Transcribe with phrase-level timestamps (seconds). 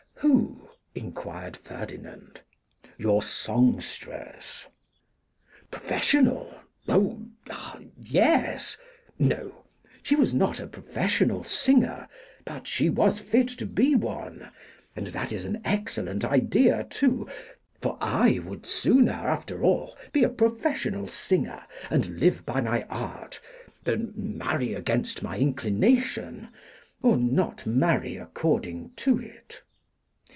[0.23, 2.41] 'Who?' inquired Ferdinand.
[2.99, 4.67] 'Your songstress.'
[5.71, 6.53] 'Professional!
[6.87, 7.23] oh!
[7.49, 7.79] ah!
[7.97, 8.77] yes!
[9.17, 9.65] No!
[10.03, 12.07] she was not a professional singer,
[12.45, 14.51] but she was fit to be one;
[14.95, 17.27] and that is an excellent idea, too;
[17.81, 23.39] for I would sooner, after all, be a professional singer, and live by my art,
[23.85, 26.49] than marry against my inclination,
[27.01, 29.63] or not marry according to it.